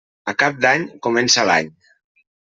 A 0.31 0.33
Cap 0.43 0.55
d'Any 0.65 0.85
comença 1.07 1.43
l'any. 1.49 1.69